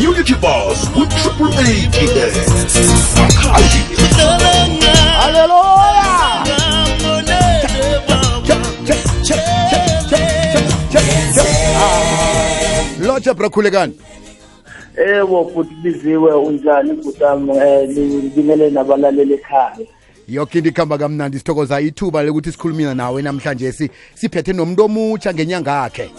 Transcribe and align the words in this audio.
Unity 0.00 0.34
Bus 0.40 0.88
with 0.96 1.10
Triple 1.20 1.52
A. 1.52 1.60
Hallelujah. 5.20 6.40
Ah, 11.76 12.00
Lotsha 13.00 13.34
brakhulekani. 13.34 13.94
Ebo 14.96 15.50
futhi 15.54 15.74
biziwe 15.74 16.32
unjani 16.32 16.92
butami 16.92 17.52
eh 17.58 17.88
libingelele 17.88 18.70
nabalaleli 18.70 19.34
ekhaya. 19.34 19.86
Yonke 20.28 20.58
into 20.58 20.70
ikhamba 20.70 20.98
kamnandi 20.98 21.38
sithokoza 21.38 21.80
ithuba 21.80 22.22
lokuthi 22.22 22.52
sikhulumina 22.52 22.94
nawe 22.94 23.22
namhlanje 23.22 23.72
si 23.72 23.90
siphethe 24.14 24.52
nomuntu 24.52 24.84
omutsha 24.84 25.34
ngenyanga 25.34 25.70
yakhe. 25.70 26.10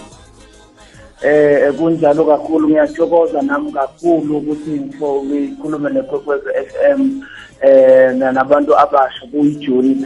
Eh 1.24 1.74
kunjalo 1.78 2.26
kakhulu 2.26 2.70
ngiyathokoza 2.70 3.42
nami 3.42 3.72
kakhulu 3.72 4.38
ukuthi 4.38 4.70
ngikhulume 4.72 5.90
nekwekwezi 5.90 6.46
FM 6.70 7.22
eh 7.62 8.16
na- 8.16 8.32
nabantu 8.32 8.78
abasha 8.78 9.26
kuyijuni 9.32 10.06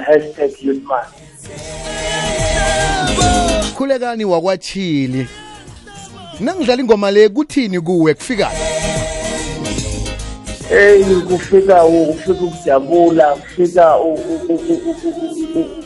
#youthman. 0.61 1.05
Khulekani 3.77 4.25
wakwathili 4.25 5.27
Nangidlala 6.39 6.81
ingoma 6.81 7.11
le 7.11 7.29
kuthini 7.29 7.79
kuwe 7.79 8.13
kufika? 8.13 8.49
Hey 10.69 11.03
kufika 11.03 11.85
ukufika 11.85 12.33
kufika 12.33 12.43
ukujabula 12.45 13.35
kufika 13.35 13.97
u- 13.99 14.13
u- 14.13 14.41
u- 14.49 14.53
u- 14.53 14.81
u- 14.87 15.05
u- 15.55 15.59
u- 15.59 15.83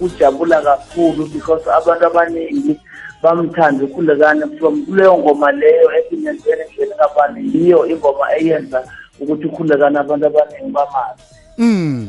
ujabula 0.00 0.60
kakhulu 0.62 1.26
because 1.26 1.62
abantu 1.70 2.06
abaningi 2.06 2.80
bamthanda 3.22 3.84
ukhulekane 3.84 4.46
from 4.58 4.86
kuleyo 4.86 5.18
ngoma 5.18 5.52
leyo 5.52 5.92
efinenzeni 5.98 6.62
endleni 6.62 6.94
kabani 6.98 7.50
yiyo 7.54 7.86
ingoma 7.86 8.36
eyenza 8.36 8.84
ukuthi 9.20 9.46
ukhulekane 9.46 9.98
abantu 9.98 10.26
abaningi 10.26 10.72
bamazi 10.72 11.22
Mm. 11.58 12.08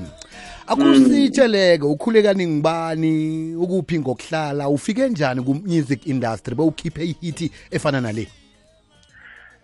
Akusitsheleke 0.67 1.85
ukhulekani 1.85 2.47
ngibani 2.47 3.55
ukuphi 3.55 3.99
ngokuhlala 3.99 4.69
ufike 4.69 5.09
njani 5.09 5.41
ku 5.41 5.53
music 5.65 6.07
industry 6.07 6.55
bewukhiphe 6.55 7.03
ihiti 7.03 7.51
efana 7.71 8.01
nale. 8.01 8.27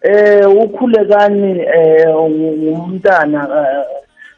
eh 0.02 0.49
ukhulekani 0.49 1.59
eh 1.59 2.16
umntana 2.16 3.47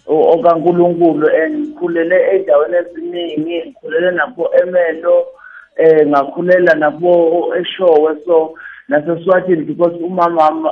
okaNkuluNkulu 0.08 1.28
and 1.28 1.56
ngikhulele 1.60 2.36
endaweni 2.36 2.76
eziningi 2.78 3.40
ngikhulele 3.40 4.12
napho 4.12 4.50
emelo 4.62 5.26
eh 5.76 6.08
ngakhulela 6.08 6.74
napho 6.76 7.54
eshowe. 7.56 8.16
So 8.26 8.54
naseswatini 8.88 9.64
because 9.66 9.94
umama 10.04 10.42
wami 10.44 10.70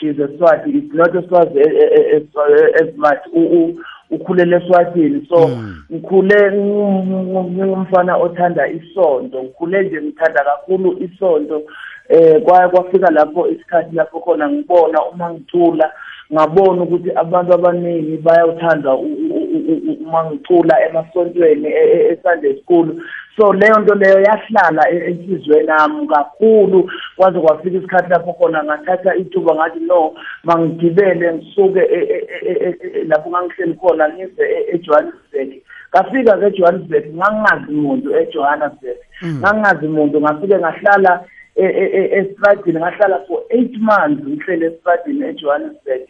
she's 0.00 0.18
a 0.18 0.28
Swati 0.38 0.74
it's 0.74 0.94
not 0.94 1.14
a 1.16 1.22
Swazi 1.28 1.58
eh, 1.58 1.64
eh, 1.66 2.22
eh, 2.22 2.82
as 2.82 2.96
much. 2.96 3.18
U- 3.32 3.40
u- 3.40 3.80
ukhulele 4.10 4.56
eswatini 4.56 5.26
so 5.28 5.50
ngikhule 5.92 6.52
ngumfana 6.52 8.16
othanda 8.16 8.68
isonto 8.68 9.42
ngikhule 9.42 9.82
nje 9.82 10.02
ngithanda 10.02 10.44
kakhulu 10.44 10.96
isonto 11.02 11.62
eh 12.08 12.42
kwaye 12.42 12.68
kwafika 12.68 13.10
lapho 13.10 13.48
isikhathi 13.48 13.96
lapho 13.96 14.20
khona 14.20 14.48
ngibona 14.50 15.04
uma 15.04 15.30
ngicula 15.32 15.92
ngabona 16.32 16.82
ukuthi 16.82 17.10
abantu 17.14 17.54
abaningi 17.54 18.16
bayawuthanda 18.16 18.94
u- 18.94 19.18
u- 19.36 19.50
u- 19.70 19.82
u- 19.90 19.98
uma 20.06 20.24
ngicula 20.24 20.88
emasontweni 20.88 21.68
e- 21.68 21.90
e- 21.94 22.12
e-Sunday 22.12 22.62
school. 22.62 22.88
So 23.36 23.52
leyo 23.52 23.80
nto 23.80 23.94
leyo 23.94 24.20
yahlala 24.20 24.90
e- 24.90 25.10
enhliziyweni 25.10 25.68
yami 25.68 26.06
kakhulu. 26.06 26.90
Kwaze 27.16 27.40
kwafika 27.40 27.78
isikhathi 27.78 28.10
lapho 28.10 28.32
khona 28.32 28.64
ngathatha 28.64 29.16
ithuba 29.16 29.54
ngathi 29.54 29.80
no 29.80 30.14
mangigibele 30.44 31.34
ngisuke 31.34 31.80
e- 31.80 32.08
e- 32.10 32.28
e- 32.46 32.58
e- 32.60 32.76
e- 33.00 33.04
lapho 33.04 33.30
ngangihleli 33.30 33.74
khona 33.74 34.08
ngize 34.08 34.42
e- 34.42 34.74
eJohannesburg. 34.74 35.50
Ngafika 35.94 36.46
eJohannesburg 36.46 37.04
ngangingazi 37.14 37.72
muntu 37.72 38.16
eJohannesburg. 38.16 38.98
Ngangingazi 39.24 39.88
muntu 39.88 40.20
ngafike 40.20 40.58
ngahlala 40.58 41.24
esitradini 41.56 42.78
ngahlala 42.78 43.18
for 43.26 43.40
eight 43.50 43.74
months 43.78 44.24
ngihlele 44.28 44.66
esitradini 44.66 45.26
eJohannesburg. 45.28 46.02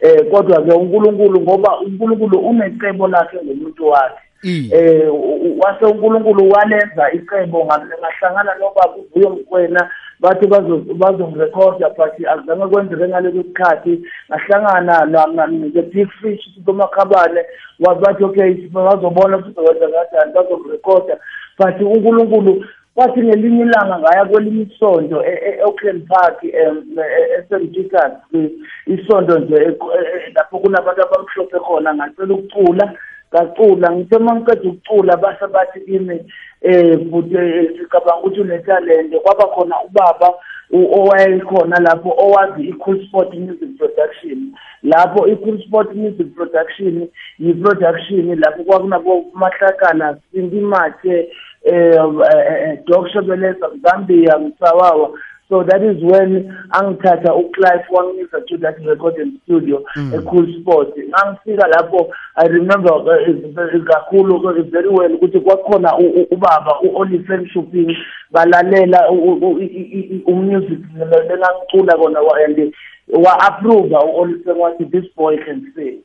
Eh 0.00 0.30
kodwa 0.30 0.62
ke 0.62 0.72
uNkulunkulu 0.72 1.40
ngoba 1.40 1.80
uNkulunkulu 1.80 2.38
unecebo 2.38 3.08
lakhe 3.08 3.36
ngomuntu 3.44 3.86
wakhe. 3.86 4.18
I. 4.44 4.70
eh 4.72 5.12
u- 5.12 5.34
u- 5.34 5.58
wase 5.60 5.84
uNkulunkulu 5.84 6.50
walenza 6.50 7.12
icebo 7.12 7.64
nga- 7.64 7.86
ngahlangana 8.00 8.54
nobaba 8.54 8.96
uvuyo 8.96 9.30
mkwena 9.30 9.90
bathi 10.20 10.46
bazo 10.46 10.76
bazongirekhoda 10.94 11.88
but 11.90 12.26
azange 12.26 12.66
kwenzeke 12.66 13.08
ngalelo 13.08 13.42
sikhathi. 13.42 14.02
Ngahlangana 14.30 15.04
na- 15.06 15.26
na- 15.26 15.46
ne 15.46 15.82
Big 15.82 16.08
Fish 16.22 16.48
kumakhabane 16.64 17.40
bathi 17.80 18.24
okay 18.24 18.54
bazobona 18.72 19.36
ukuthi 19.38 19.54
kwenza 19.54 19.88
kanjani 19.88 20.32
bazongirekhoda 20.34 21.16
but 21.58 21.80
uNkulunkulu 21.80 22.64
kwathi 22.98 23.20
ngelinye 23.22 23.62
ilanga 23.62 23.98
ngaya 23.98 24.24
kwelinye 24.24 24.62
isonto 24.62 25.24
e- 25.24 25.30
e- 25.46 25.54
e-Auckland 25.58 26.06
Park 26.08 26.44
em, 26.44 26.76
e- 26.98 27.38
e-St 27.38 27.74
Peters 27.74 28.12
eh, 28.34 28.50
isonto 28.86 29.38
nje 29.38 29.54
eh, 29.54 29.68
eh, 29.68 30.32
lapho 30.34 30.58
kunabantu 30.58 31.02
abamhlophe 31.02 31.58
khona 31.58 31.94
ngacela 31.94 32.34
ukucula 32.34 32.92
ngacula 33.34 33.90
ngithe 33.92 34.16
uma 34.16 34.34
ngiqeda 34.34 34.68
ukucula 34.70 35.16
base 35.16 35.46
bathi 35.46 35.80
kimi 35.80 36.20
eh 36.62 36.98
futhi 37.10 37.36
eh, 37.36 37.70
sicabanga 37.78 38.16
ukuthi 38.20 38.40
unetalente. 38.40 39.18
Kwaba 39.18 39.46
khona 39.46 39.74
ubaba 39.86 40.34
u- 40.70 41.00
owayekhona 41.00 41.76
lapho 41.80 42.10
owazi 42.18 42.62
i-cool 42.68 43.06
sport 43.08 43.34
music 43.34 43.78
production. 43.78 44.52
Lapho 44.82 45.28
i-cool 45.28 45.62
sport 45.66 45.94
music 45.94 46.34
production 46.34 47.08
yi-production 47.38 48.40
lapho 48.40 48.64
kwakunabo 48.64 49.24
mahlakana 49.34 50.16
singimathe 50.32 51.28
eh 51.64 51.96
eh, 52.32 52.78
Doc 52.86 53.08
Shobeleza 53.08 53.68
Zambia 53.82 54.38
Msawawa 54.38 55.10
so 55.48 55.64
that 55.64 55.82
is 55.82 56.02
when 56.02 56.52
angithatha 56.70 57.34
uClive 57.34 57.84
wangisa 57.90 58.40
to 58.40 58.58
that 58.58 58.76
recording 58.84 59.32
studio 59.44 59.82
e 60.14 60.18
Cool 60.30 60.60
Sport. 60.60 60.88
Ngangifika 60.98 61.66
lapho 61.68 62.10
i 62.36 62.48
remember 62.48 62.92
uh, 62.92 63.28
is- 63.28 63.44
is- 63.74 63.84
kakhulu 63.84 64.36
uh, 64.36 64.52
very 64.70 64.88
well 64.88 65.14
ukuthi 65.14 65.40
kwakhona 65.40 65.96
u- 65.98 66.10
u- 66.20 66.26
ubaba 66.30 66.80
uOliver 66.80 67.46
Shopping 67.48 67.96
balalela 68.30 69.10
u- 69.10 69.32
u- 69.50 69.58
i- 69.60 69.64
i- 69.66 70.00
i- 70.16 70.22
umusic 70.26 70.78
lengangicula 70.98 71.96
kona 71.96 72.20
wa- 72.20 72.38
and 72.44 72.72
wa 73.08 73.40
approve 73.40 73.94
uOliver 73.94 74.54
wathi 74.58 74.84
this 74.84 75.04
boy 75.16 75.36
can 75.38 75.72
sing. 75.74 75.98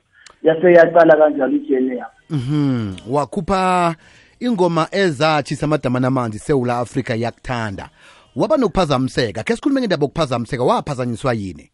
Yase 0.44 0.72
yaqala 0.74 1.16
kanjalo 1.18 1.56
ijene 1.56 1.96
yami. 1.96 2.12
Mhm. 2.30 2.96
Wakhupha 3.12 3.96
ingoma 4.46 4.88
ezathi 4.92 5.56
samadama 5.56 6.00
namanzi 6.00 6.40
seula 6.40 6.78
Africa 6.80 7.14
yakuthanda. 7.18 7.90
Waba 8.36 8.58
nokuphazamiseka. 8.58 9.44
Ke 9.44 9.56
sikhulume 9.56 9.82
ngendaba 9.82 10.04
yokuphazamiseka. 10.04 10.64
Waphazanyiswa 10.64 11.34
yini? 11.34 11.70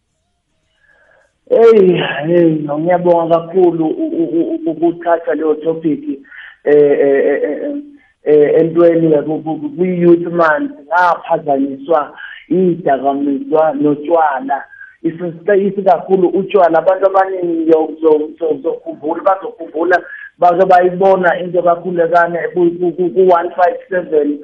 Hey, 1.49 1.97
hey, 2.27 2.45
ngiyabonga 2.79 3.39
kakhulu 3.39 3.87
u- 3.87 4.07
u- 4.07 4.55
u- 4.65 4.71
ukuthatha 4.71 5.33
leyo 5.35 5.55
topic 5.55 6.03
eh 6.63 6.75
eh 6.75 7.25
eh, 7.25 7.41
eh, 7.43 7.75
eh 8.23 8.61
entweni 8.61 9.15
kwi 9.77 10.01
youth 10.01 10.27
month 10.33 10.71
ngaphazanyiswa 10.87 12.17
idakamizwa 12.49 13.73
notshwala 13.73 14.63
isisi 15.01 15.81
kakhulu 15.81 16.27
utshwala 16.27 16.77
abantu 16.79 17.05
abaningi 17.05 17.71
zokukhumbula 18.63 19.23
bazokhumbula 19.23 20.03
bake 20.39 20.65
bayibona 20.65 21.39
into 21.39 21.61
kakhulekane 21.63 22.39
ku 22.53 22.59
157 22.65 24.37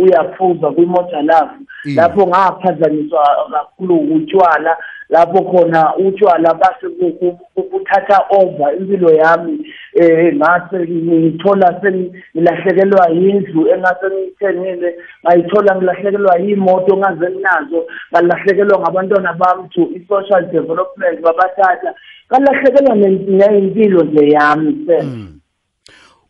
uyaphuza 0.00 0.70
kwimoja 0.70 1.22
lafu 1.22 1.54
Mm. 1.84 1.96
lapho 1.96 2.26
ngaphazanyiswa 2.26 3.26
kakhulu 3.52 3.96
utshwala 4.14 4.76
lapho 5.08 5.42
khona 5.42 5.96
utshwala 5.96 6.54
base 6.54 6.88
bu- 7.00 7.12
bu- 7.20 7.38
bu- 7.56 7.68
buthatha 7.70 8.24
over 8.30 8.76
impilo 8.76 9.10
yami 9.14 9.66
eh 9.94 10.34
ngase 10.36 10.78
ngithola 10.88 11.80
sengilahlekelwa 11.82 13.08
yindlu 13.08 13.68
engase 13.68 14.06
ngithengile 14.14 14.96
ngayithola 15.26 15.76
ngilahlekelwa 15.76 16.38
yimoto 16.38 16.96
ngaze 16.96 17.30
nginazo 17.30 17.86
ngalahlekelwa 18.12 18.80
ngabantwana 18.80 19.32
bami 19.32 19.68
to 19.68 19.88
i-social 19.96 20.42
development 20.50 21.20
babathatha 21.20 21.94
kalahlekelwa 22.28 22.94
neyimpilo 23.28 24.02
nje 24.04 24.28
yami 24.28 24.86
se 24.86 25.04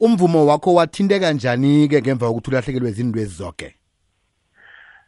Umvumo 0.01 0.47
wakho 0.47 0.75
wathinteka 0.75 1.33
njani 1.33 1.89
ke 1.89 2.01
ngemva 2.01 2.27
kokuthi 2.27 2.51
ulahlekelwe 2.51 2.91
izindlu 2.91 3.21
ezizonke? 3.21 3.75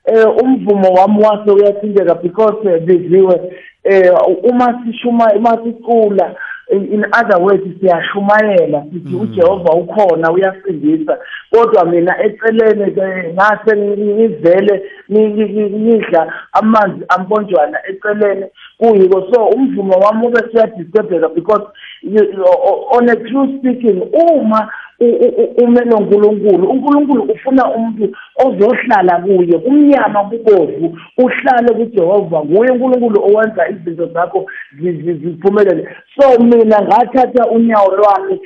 eh 0.09 0.27
umvumo 0.43 0.89
wami 0.93 1.23
wase 1.23 1.51
uyathinteka 1.51 2.15
because 2.15 2.69
eh, 2.69 2.81
biziwe 2.81 3.53
eh 3.85 4.13
uma 4.43 4.83
sishuma 4.85 5.33
uma 5.37 5.59
sicula 5.65 6.37
in 6.71 6.93
in 6.93 7.05
other 7.13 7.39
words 7.39 7.63
siyashumayela 7.81 8.85
sithi 8.93 9.17
uJehova 9.17 9.73
ukhona 9.73 10.33
uyasindisa. 10.33 11.19
Kodwa 11.51 11.85
mina 11.85 12.25
eceleni 12.25 12.91
ke 12.91 13.33
ngase 13.33 13.77
ngivele 13.77 14.83
ngidla 15.11 16.33
amanzi 16.53 17.05
amponjwana 17.09 17.79
eceleni. 17.89 18.47
Kuyiko 18.79 19.35
so 19.35 19.47
umvumo 19.47 19.93
wami 19.93 20.27
ube 20.27 20.41
siyadisturbeka 20.53 21.29
because 21.29 21.67
you, 22.03 22.45
on 22.93 23.09
a 23.09 23.17
true 23.17 23.59
speaking 23.59 24.03
uma 24.13 24.71
ume 25.01 25.81
noNkulunkulu. 25.85 26.69
uNkulunkulu 26.69 27.23
ufuna 27.23 27.71
umuntu 27.75 28.17
ozohlala 28.45 29.19
kuye 29.19 29.59
kumnyama 29.59 30.25
kubovu 30.25 30.99
uhlale 31.19 31.75
kuJehova. 31.75 32.45
Nguye 32.45 32.71
uNkulunkulu 32.71 33.25
owenza 33.25 33.69
izinto 33.69 34.07
zakho 34.07 34.47
ziphumelele. 34.81 35.89
So 36.15 36.43
mina 36.45 36.83
ngathatha 36.83 37.51
unyawo 37.51 37.97
lwami 37.97 38.41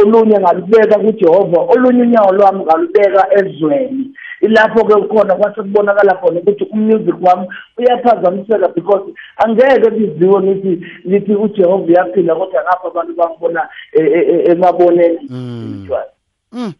olunye 0.00 0.38
ngalubeka 0.40 0.98
kuJehova 0.98 1.60
olunye 1.60 2.02
unyawo 2.02 2.32
lwami 2.32 2.64
ngalubeka 2.64 3.26
ezweni. 3.38 4.14
Ilapho 4.48 4.84
ke 4.84 4.94
khona 5.08 5.34
kwase 5.34 5.62
kubonakala 5.62 6.14
khona 6.14 6.40
ukuthi 6.40 6.64
umusic 6.64 7.14
wami 7.22 7.46
uyaphazamiseka 7.78 8.68
because 8.68 9.12
angeke 9.36 9.90
biziwe 9.90 10.40
ngithi 10.42 10.86
ngithi 11.08 11.34
uJehova 11.34 11.84
uyaphila 11.84 12.34
kodwa 12.34 12.62
ngapha 12.62 12.88
abantu 12.88 13.14
bangibona 13.14 13.68
e, 13.92 14.02
e, 14.02 14.20
e, 14.32 14.50
emaboneni. 14.50 15.24
Njalo 15.30 16.12
Mm. 16.52 16.72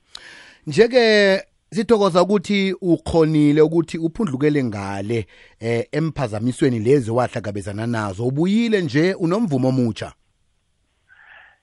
Njeke 0.67 1.43
sithokoza 1.71 2.23
ukuthi 2.23 2.75
ukhonile 2.81 3.63
ukuthi 3.63 3.99
uphundlukele 3.99 4.65
ngale 4.65 5.27
eh 5.61 5.87
emphazamisweni 5.93 6.79
lezi 6.79 7.11
wahlangabezana 7.11 7.87
nazo. 7.87 8.27
Ubuyile 8.27 8.83
nje 8.83 9.15
unomvumo 9.15 9.69
omutsha. 9.69 10.13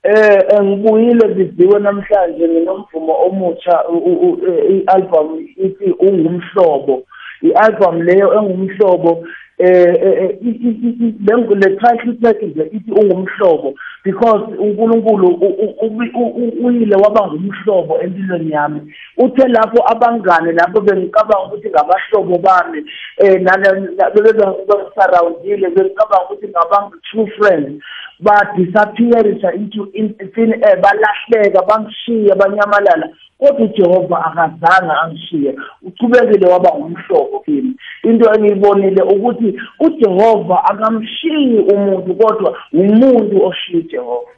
Eh 0.05 0.61
ngibuyile 0.63 1.27
biziwe 1.35 1.79
namhlanje 1.79 2.47
nginomvumo 2.47 3.13
omutsha 3.25 3.75
i-album 4.75 5.27
ithi 5.65 5.87
ungumhlobo. 6.07 6.95
I-album 7.41 8.01
leyo 8.01 8.27
engumhlobo 8.37 9.11
eh 9.57 10.37
le 11.61 11.69
title 11.81 12.13
track 12.21 12.41
nje 12.41 12.63
ithi 12.77 12.91
ungumhlobo. 12.91 13.73
Because 14.05 14.43
uNkulunkulu 14.59 15.27
uyile 16.63 16.95
waba 16.95 17.27
ngumhlobo 17.27 18.01
empilweni 18.01 18.51
yami. 18.51 18.93
Uthe 19.17 19.47
lapho 19.47 19.91
abangane 19.91 20.51
lapho 20.51 20.81
bengicabanga 20.81 21.45
ukuthi 21.45 21.69
ngabahlobo 21.69 22.37
bami 22.37 22.85
eh 23.17 23.41
nalebezangisurroundile 23.41 25.69
bengicabanga 25.69 26.25
ukuthi 26.25 26.47
ngabantu 26.47 26.97
true 27.11 27.27
friends 27.37 27.83
badisappearisha 28.19 29.53
into 29.53 29.89
in 29.93 30.15
air 30.63 30.81
balahleka 30.81 31.61
bangishiya 31.67 32.35
banyamalala. 32.35 33.09
Kodwa 33.39 33.65
uJehova 33.65 34.25
akazange 34.25 34.93
angishiye 35.03 35.55
uchubekile 35.81 36.47
waba 36.47 36.69
ngumhlobo 36.79 37.39
kimi. 37.39 37.75
Into 38.03 38.33
engiyibonile 38.33 39.01
ukuthi 39.03 39.59
uJehova 39.79 40.63
akamshiyi 40.65 41.59
umuntu 41.59 42.15
kodwa 42.15 42.57
umuntu 42.73 43.45
oshiya 43.45 43.79
uJehova 43.79 44.35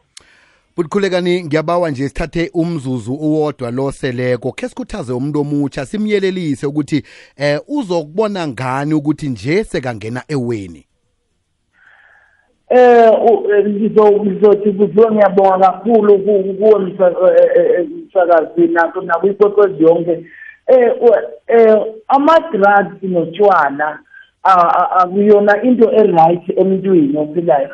Bukhulekani 0.78 1.44
ngiyabawa 1.44 1.92
nje 1.92 2.08
sithathe 2.08 2.52
umzuzu 2.54 3.14
uwodwa 3.14 3.72
lo 3.72 3.92
seleko. 3.92 4.52
Ke 4.52 4.70
sikhuthaze 4.70 5.14
umuntu 5.14 5.42
omutsha 5.42 5.86
simyelelise 5.86 6.68
ukuthi 6.68 7.04
eh 7.38 7.60
uzokubona 7.68 8.48
ngani 8.48 8.94
ukuthi 8.94 9.30
nje 9.30 9.64
sekangena 9.64 10.24
eweni? 10.28 10.86
Eh 12.70 13.12
ngizothi 13.68 14.72
kuziwe 14.72 15.12
ngiyabonga 15.12 15.58
kakhulu 15.58 16.20
kuwe 16.20 16.94
msakazi 18.18 18.68
nakho 18.68 19.02
nakuyikwekwezi 19.02 19.84
yonke. 19.84 20.26
Eh 20.68 20.92
eh 21.48 21.78
ama 22.08 22.40
drugs 22.52 23.04
notshwala 23.04 24.00
akuyona 25.00 25.62
into 25.62 25.92
eright 25.92 26.50
emntwini 26.58 27.18
ophilayo 27.18 27.70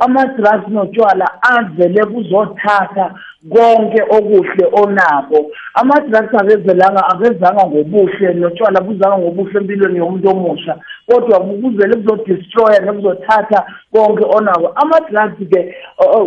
ama-drugs 0.00 0.68
notshwala 0.68 1.26
avele 1.42 2.04
kuzothatha 2.04 3.14
konke 3.52 4.02
okuhle 4.02 4.66
onako. 4.72 5.50
Ama-drugs 5.74 6.34
akezelanga 6.34 7.08
akezanga 7.08 7.66
ngobuhle 7.66 8.34
notshwala 8.34 8.80
buzanga 8.80 9.18
ngobuhle 9.18 9.60
empilweni 9.60 9.98
yomuntu 9.98 10.28
omusha. 10.28 10.76
Kodwa 11.10 11.40
kuzele 11.40 11.96
kuzodestroya 11.96 12.80
nekuzothatha 12.80 13.66
konke 13.92 14.24
onako 14.24 14.72
ama-drugs-ke 14.74 15.74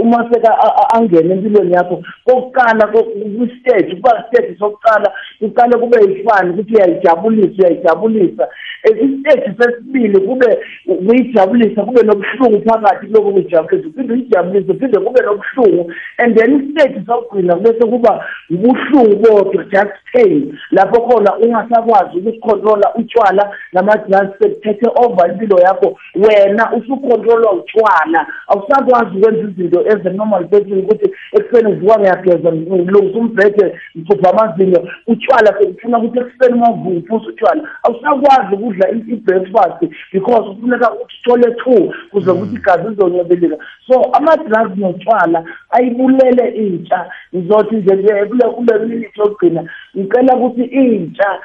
uma 0.01 0.29
seka 0.33 0.57
angene 0.95 1.33
empilweni 1.33 1.73
yakho 1.73 2.03
kokuqala 2.25 2.87
kwi-stage 2.87 3.95
kuba 3.95 4.23
stage 4.27 4.55
sokuqala 4.59 5.11
kuqale 5.39 5.77
kube 5.77 5.97
yifani 6.01 6.49
ukuthi 6.49 6.75
uyayijabulisa 6.75 7.63
uyayijabulisa. 7.63 8.47
Istage 8.83 9.53
sesibili 9.57 10.19
kube 10.21 10.59
kuyijabulisa 10.85 11.83
kube 11.83 12.03
nobuhlungu 12.03 12.69
phakathi 12.69 13.07
kuloko 13.07 13.31
kuyijabulisa 13.31 13.87
uphinde 13.87 14.13
uyijabulise 14.13 14.71
uphinde 14.71 14.99
kube 14.99 15.21
nobuhlungu. 15.21 15.91
And 16.17 16.37
then 16.37 16.61
istage 16.61 17.05
sokugcina 17.05 17.55
bese 17.55 17.85
kuba 17.87 18.25
ubuhlungu 18.49 19.15
kodwa 19.17 19.63
just 19.63 19.93
pain. 20.13 20.57
Lapho 20.71 21.01
khona 21.01 21.37
ungasakwazi 21.37 22.17
ukucontrola 22.19 22.95
utshwala 22.95 23.55
nama-drugs 23.73 24.52
sekuthethe 24.63 24.87
over 24.95 25.31
impilo 25.31 25.59
yakho 25.59 25.97
wena 26.15 26.73
usucontrolwa 26.73 27.51
utshwala. 27.51 28.27
Awusakwazi 28.47 29.17
ukwenza 29.17 29.49
izinto 29.49 29.85
eze-normal 29.85 30.47
person 30.47 30.79
ukuthi 30.79 31.11
ekuseni 31.33 31.73
uvuka 31.73 31.99
ngiyageza 31.99 32.51
ngilungisa 32.53 33.19
umbhede 33.19 33.79
ngicupha 33.97 34.29
amazinyo 34.29 34.87
utshwala 35.07 35.55
sekufuna 35.59 35.97
ukuthi 35.97 36.19
ekuseni 36.19 36.53
uma 36.53 36.69
uvuphusa 36.71 37.27
utshwala. 37.29 37.61
Awusakwazi 37.83 38.55
ukudla 38.55 38.89
i-breakfast 38.89 39.79
because 40.13 40.49
kufuneka 40.49 40.91
uthole 40.93 41.55
two 41.63 41.93
kuze 42.11 42.33
kuthi 42.33 42.55
igazi 42.55 42.89
lizonyebeleka 42.89 43.57
so 43.87 44.01
ama-drugs 44.13 44.77
notshwala 44.77 45.43
ayibulele 45.69 46.49
intsha. 46.49 47.09
Ngizothi 47.35 47.75
nje 47.75 48.25
kule 48.25 48.45
kule 48.49 48.79
minute 48.79 49.21
yokugcina 49.21 49.69
ngicela 49.97 50.35
ukuthi 50.35 50.63
intsha 50.63 51.39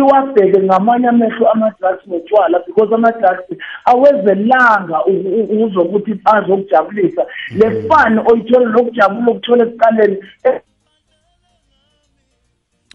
iwabheke 0.00 0.60
ngamanye 0.62 1.08
amehlo 1.08 1.50
ama-drugs 1.50 2.06
notshwala 2.06 2.58
because 2.66 2.94
ama-drugs 2.94 3.44
awezelanga 3.84 5.04
uzokuthi 5.64 6.20
azokujabulisa. 6.24 7.26
Le 7.50 7.88
fani 7.88 8.20
oyithola 8.26 8.66
lokujabula 8.70 9.30
okuthola 9.30 9.64
ekuqaleni 9.64 10.16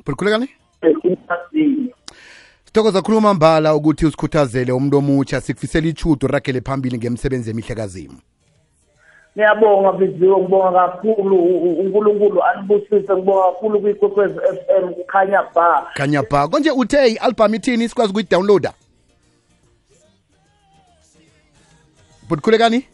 Bukhulekani 0.05 0.47
Sithokoza 2.65 3.01
khuluma 3.01 3.33
mbala 3.33 3.75
ukuthi 3.75 4.05
usikhuthazele 4.05 4.71
umuntu 4.71 4.97
omutsha 4.97 5.41
sikufisela 5.41 5.87
ichudo 5.87 6.27
ragele 6.27 6.61
phambili 6.61 6.97
ngemsebenzi 6.97 7.51
emihle 7.51 7.75
kazimu 7.75 8.17
ngiyabonga 9.39 9.91
biziwe 9.91 10.37
ngibonga 10.37 10.71
kakhulu 10.71 11.37
uNkulunkulu 11.79 12.43
anibusise 12.43 13.13
ngibonga 13.13 13.43
kakhulu 13.43 13.81
kwikwekwezi 13.81 14.39
FM 14.39 14.93
kukhanya 14.93 15.43
ba. 15.55 15.87
Khanya 15.93 16.23
ba. 16.23 16.47
Konje 16.47 16.71
uthe 16.71 17.07
i-album 17.07 17.55
ithini 17.55 17.89
sikwazi 17.89 18.11
ukuyidownloada 18.11 18.73
bukhulekani 22.29 22.85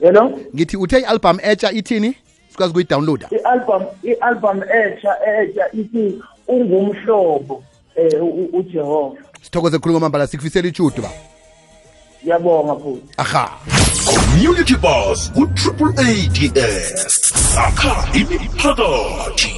yelo 0.00 0.38
ngithi 0.54 0.76
uthe 0.76 0.98
i-album 1.00 1.38
etsha 1.42 1.72
ithini 1.72 2.16
sikwazi 2.48 2.70
ukuyidownloada 2.70 3.28
i-album 3.30 3.82
i-album 4.02 4.62
etsha 4.62 5.16
etsha 5.26 5.72
ithi 5.72 6.22
ungumhlobo 6.48 7.62
um 7.96 8.48
uJehova. 8.52 9.16
Sithokoze 9.42 9.78
khuluma 9.78 10.00
mambala 10.00 10.26
sikufisela 10.26 10.68
ichudo 10.68 11.02
ba. 11.02 11.10
Ngiyabonga 12.22 12.74
futhi. 12.74 13.14
Aha 13.16 13.58
Community 14.26 14.74
Boss 14.76 15.30
ku-triple 15.34 15.92
ADS. 15.98 17.14
Sakha 17.54 17.94
imiphakathi. 18.12 19.55